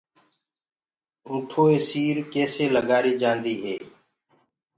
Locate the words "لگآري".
2.75-3.13